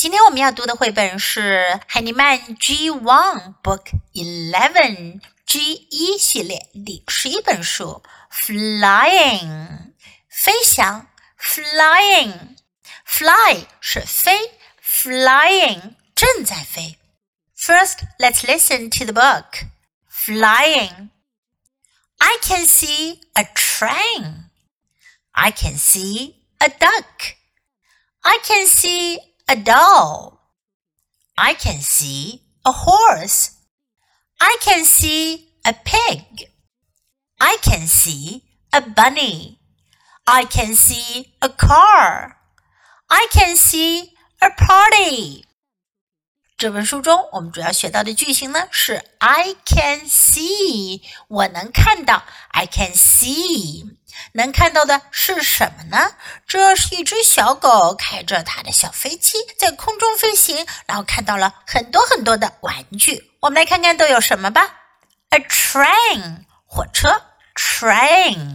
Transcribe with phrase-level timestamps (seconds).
[0.00, 9.94] 今天我们要读的绘本是海尼曼 G One Book Eleven G 一系列第十一本书，Flying
[10.28, 11.08] 飞翔，
[11.40, 12.56] Flying
[13.06, 14.52] fly 是飞，
[14.84, 16.98] Flying 正在飞。
[17.56, 19.66] First, let's listen to the book.
[20.10, 21.08] Flying.
[22.18, 24.50] I can see a train.
[25.32, 27.34] I can see a duck.
[28.20, 29.18] I can see
[29.51, 30.39] a doll.
[31.37, 33.57] I can see a horse.
[34.39, 36.47] I can see a pig.
[37.41, 39.59] I can see a bunny.
[40.25, 42.37] I can see a car.
[43.09, 45.43] I can see a party.
[46.61, 52.21] 这本书中，我们主要学到的句型呢是 I can see，我能看到
[52.51, 53.97] ，I can see，
[54.33, 56.11] 能看到的是什么呢？
[56.45, 63.31] 这是一只小狗开着它的小飞机在空中飞行，然后看到了很多很多的玩具。
[63.39, 64.61] 我们来看看都有什么吧。
[65.29, 67.23] A train，火车
[67.55, 68.51] ；train，a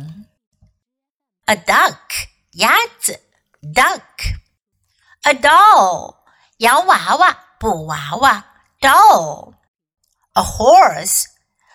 [1.56, 1.97] duck，
[2.52, 3.20] 鸭子
[3.75, 6.19] ；duck，a doll，
[6.58, 7.42] 洋娃娃。
[7.59, 8.45] 布娃娃
[8.80, 11.25] doll，a horse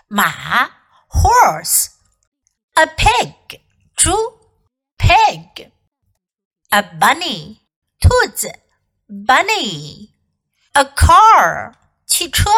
[0.08, 0.70] 马
[1.08, 3.60] horse，a pig
[3.94, 4.12] 猪
[4.98, 7.58] pig，a bunny
[8.00, 8.60] 兔子
[9.08, 11.72] bunny，a car
[12.06, 12.50] 汽车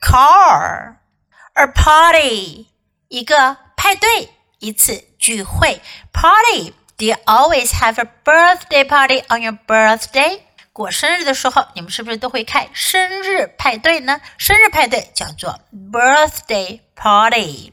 [0.00, 2.66] car，a party
[3.08, 5.80] 一个派对一次聚会
[6.12, 10.40] party。Do you always have a birthday party on your birthday?
[10.76, 14.20] 过生日的时候，你们是不是都会开生日派对呢？
[14.38, 15.60] 生日派对叫做
[15.92, 17.72] birthday party。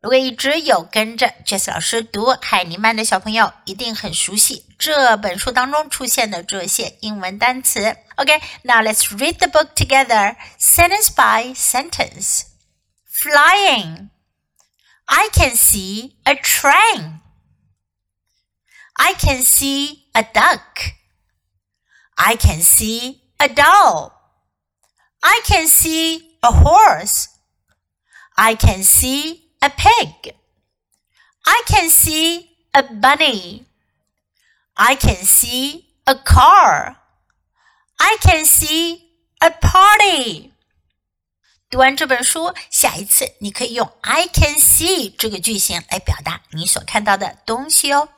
[0.00, 7.96] 如果一直有跟着 Jess 老师读海尼曼的小朋友，一定很熟悉这本书当中出现的这些英文单词。
[8.16, 12.42] OK，now let's read the book together, sentence by sentence.
[13.12, 14.10] Flying.
[15.06, 17.20] I can see a train.
[18.94, 20.92] I can see a duck.
[22.20, 24.12] I can see a doll.
[25.20, 27.28] I can see a horse.
[28.36, 30.34] I can see a pig.
[31.44, 33.66] I can see a bunny.
[34.74, 36.96] I can see a car.
[37.98, 39.00] I can see
[39.40, 40.52] a party.
[41.68, 48.08] 读完这本书，下一次你可以用 "I can see" 这个句型来表达你所看到的东西哦。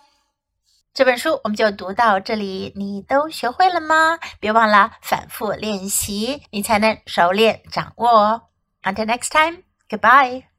[0.93, 4.19] 这本书我们就读到这里，你都学会了吗？
[4.39, 8.41] 别忘了反复练习，你才能熟练掌握哦。
[8.83, 10.52] Until next time, goodbye.